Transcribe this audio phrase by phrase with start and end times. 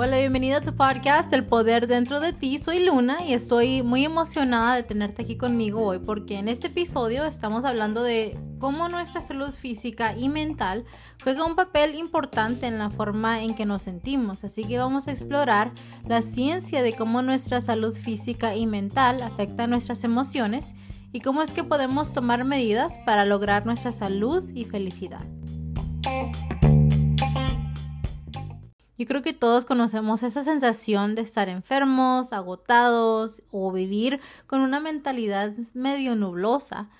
[0.00, 2.60] Hola, bienvenida a tu podcast El Poder Dentro de Ti.
[2.60, 7.24] Soy Luna y estoy muy emocionada de tenerte aquí conmigo hoy porque en este episodio
[7.24, 10.84] estamos hablando de cómo nuestra salud física y mental
[11.24, 14.44] juega un papel importante en la forma en que nos sentimos.
[14.44, 15.72] Así que vamos a explorar
[16.06, 20.76] la ciencia de cómo nuestra salud física y mental afecta nuestras emociones
[21.12, 25.26] y cómo es que podemos tomar medidas para lograr nuestra salud y felicidad.
[28.98, 34.80] Yo creo que todos conocemos esa sensación de estar enfermos, agotados o vivir con una
[34.80, 36.90] mentalidad medio nublosa.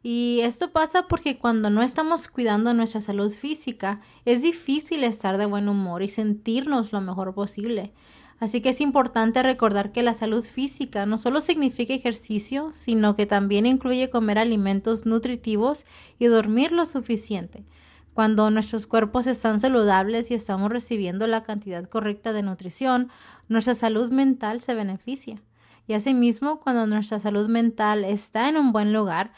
[0.00, 5.46] Y esto pasa porque cuando no estamos cuidando nuestra salud física, es difícil estar de
[5.46, 7.92] buen humor y sentirnos lo mejor posible.
[8.38, 13.26] Así que es importante recordar que la salud física no solo significa ejercicio, sino que
[13.26, 15.86] también incluye comer alimentos nutritivos
[16.20, 17.64] y dormir lo suficiente.
[18.18, 23.10] Cuando nuestros cuerpos están saludables y estamos recibiendo la cantidad correcta de nutrición,
[23.46, 25.40] nuestra salud mental se beneficia.
[25.86, 29.30] Y asimismo, cuando nuestra salud mental está en un buen lugar,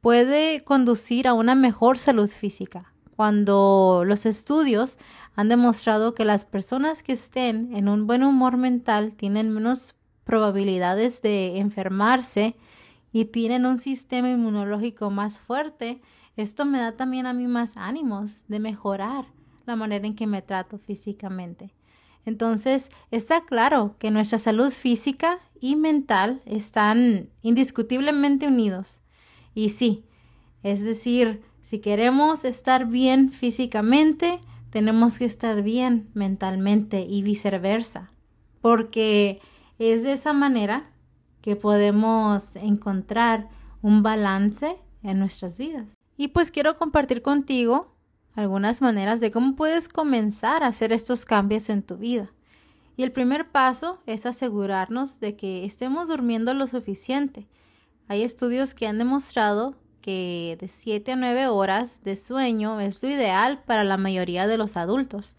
[0.00, 2.94] puede conducir a una mejor salud física.
[3.16, 4.98] Cuando los estudios
[5.36, 9.94] han demostrado que las personas que estén en un buen humor mental tienen menos
[10.24, 12.56] probabilidades de enfermarse
[13.12, 16.00] y tienen un sistema inmunológico más fuerte,
[16.36, 19.26] esto me da también a mí más ánimos de mejorar
[19.66, 21.74] la manera en que me trato físicamente.
[22.24, 29.02] Entonces, está claro que nuestra salud física y mental están indiscutiblemente unidos.
[29.54, 30.04] Y sí,
[30.62, 38.12] es decir, si queremos estar bien físicamente, tenemos que estar bien mentalmente y viceversa,
[38.60, 39.40] porque
[39.78, 40.90] es de esa manera
[41.42, 43.48] que podemos encontrar
[43.82, 45.88] un balance en nuestras vidas.
[46.16, 47.92] Y pues quiero compartir contigo
[48.34, 52.32] algunas maneras de cómo puedes comenzar a hacer estos cambios en tu vida.
[52.96, 57.48] Y el primer paso es asegurarnos de que estemos durmiendo lo suficiente.
[58.08, 63.08] Hay estudios que han demostrado que de 7 a 9 horas de sueño es lo
[63.08, 65.36] ideal para la mayoría de los adultos.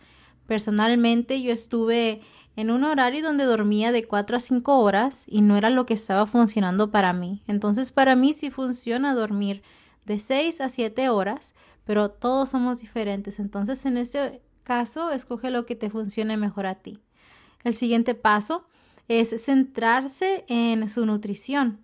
[0.47, 2.22] Personalmente yo estuve
[2.56, 5.94] en un horario donde dormía de 4 a 5 horas y no era lo que
[5.94, 7.44] estaba funcionando para mí.
[7.47, 9.64] Entonces para mí sí funciona dormir
[10.06, 11.56] de 6 a 7 horas,
[11.86, 13.40] pero todos somos diferentes.
[13.40, 17.00] Entonces, en este caso, escoge lo que te funcione mejor a ti.
[17.63, 18.68] El siguiente paso
[19.08, 21.80] es centrarse en su nutrición.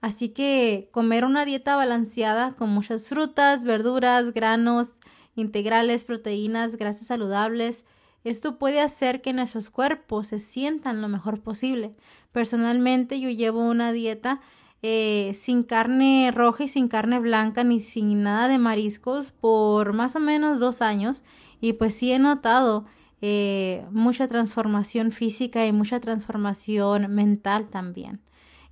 [0.00, 4.94] Así que comer una dieta balanceada con muchas frutas, verduras, granos,
[5.36, 7.84] integrales, proteínas, grasas saludables,
[8.24, 11.94] esto puede hacer que nuestros cuerpos se sientan lo mejor posible.
[12.32, 14.40] Personalmente yo llevo una dieta
[14.82, 20.16] eh, sin carne roja y sin carne blanca ni sin nada de mariscos por más
[20.16, 21.24] o menos dos años
[21.60, 22.86] y pues sí he notado
[23.20, 28.20] eh, mucha transformación física y mucha transformación mental también.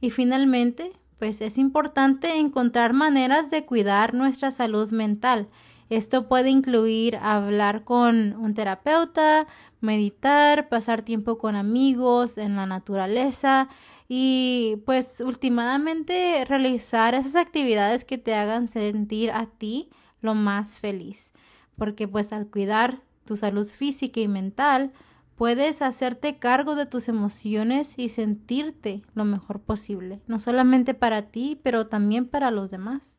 [0.00, 5.48] Y finalmente, pues es importante encontrar maneras de cuidar nuestra salud mental.
[5.90, 9.48] Esto puede incluir hablar con un terapeuta,
[9.80, 13.68] meditar, pasar tiempo con amigos, en la naturaleza
[14.08, 19.90] y pues últimamente realizar esas actividades que te hagan sentir a ti
[20.20, 21.32] lo más feliz.
[21.74, 24.92] Porque pues al cuidar tu salud física y mental,
[25.34, 31.58] puedes hacerte cargo de tus emociones y sentirte lo mejor posible, no solamente para ti,
[31.64, 33.18] pero también para los demás.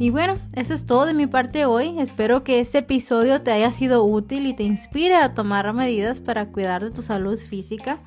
[0.00, 2.00] Y bueno, eso es todo de mi parte hoy.
[2.00, 6.46] Espero que este episodio te haya sido útil y te inspire a tomar medidas para
[6.46, 7.98] cuidar de tu salud física.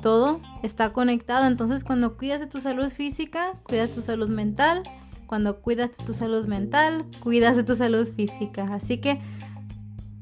[0.00, 4.84] Todo está conectado, entonces cuando cuidas de tu salud física, cuidas de tu salud mental.
[5.26, 8.72] Cuando cuidas de tu salud mental, cuidas de tu salud física.
[8.72, 9.20] Así que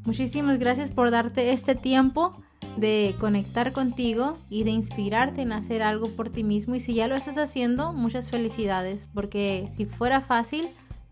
[0.07, 2.43] muchísimas gracias por darte este tiempo
[2.77, 6.75] de conectar contigo y de inspirarte en hacer algo por ti mismo.
[6.75, 10.69] Y si ya lo estás haciendo, muchas felicidades, porque si fuera fácil,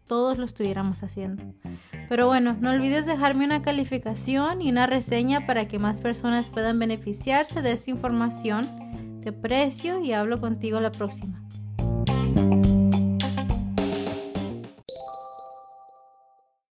[0.06, 1.42] todos lo estuviéramos haciendo.
[2.08, 6.78] Pero bueno, no olvides dejarme una calificación y una reseña para que más personas puedan
[6.78, 9.20] beneficiarse de esta información.
[9.22, 11.49] Te aprecio y hablo contigo la próxima.